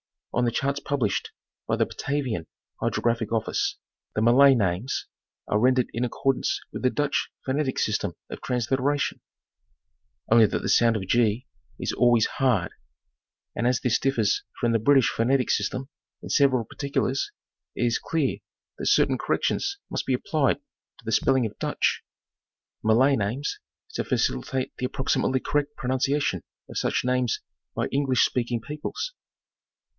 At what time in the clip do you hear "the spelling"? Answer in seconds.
21.05-21.45